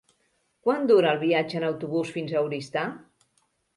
[0.67, 2.87] Quant dura el viatge en autobús fins a Oristà?